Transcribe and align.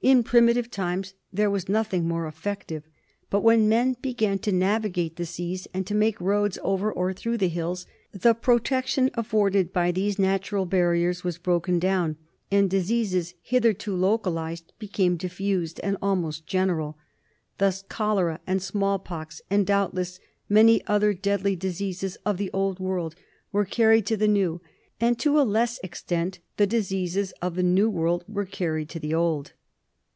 In 0.00 0.22
primitive 0.22 0.70
times 0.70 1.14
there 1.32 1.50
THE 1.50 1.58
DIFFUSION 1.58 1.74
OF 1.74 1.88
DISEASE. 1.88 2.00
213 2.06 2.06
was 2.06 2.06
nothing 2.06 2.08
more 2.08 2.28
effective; 2.28 2.88
but 3.30 3.40
when 3.42 3.68
men 3.68 3.96
began 4.00 4.38
to 4.38 4.52
navigate 4.52 5.16
the 5.16 5.26
seas, 5.26 5.66
and 5.74 5.84
to 5.88 5.94
make 5.96 6.20
roads 6.20 6.56
over 6.62 6.92
or 6.92 7.12
through 7.12 7.38
the 7.38 7.48
hills, 7.48 7.84
the 8.12 8.32
protection 8.32 9.10
afforded 9.14 9.72
by 9.72 9.90
these 9.90 10.16
natural 10.16 10.66
barriers 10.66 11.24
was 11.24 11.36
broken 11.38 11.80
down, 11.80 12.16
and 12.48 12.70
diseases 12.70 13.34
hitherto 13.42 13.96
localised 13.96 14.72
became 14.78 15.16
diffused 15.16 15.80
and 15.82 15.96
almost 16.00 16.46
general. 16.46 16.96
Thus 17.58 17.82
cholera 17.82 18.38
and 18.46 18.62
small 18.62 19.00
pox, 19.00 19.42
and 19.50 19.66
doubtless 19.66 20.20
many 20.48 20.80
other 20.86 21.12
deadly 21.12 21.56
diseases 21.56 22.16
of 22.24 22.36
the 22.36 22.52
Old 22.52 22.78
World 22.78 23.16
were 23.50 23.64
carried 23.64 24.06
to 24.06 24.16
the 24.16 24.28
New, 24.28 24.60
and 25.00 25.18
to 25.18 25.40
a 25.40 25.42
less 25.42 25.80
ex 25.82 26.04
tent 26.04 26.38
the 26.56 26.68
diseases 26.68 27.32
of 27.42 27.56
the 27.56 27.64
New 27.64 27.90
World 27.90 28.24
were 28.28 28.46
carried 28.46 28.88
to 28.90 29.00
the 29.00 29.12
Old. 29.14 29.54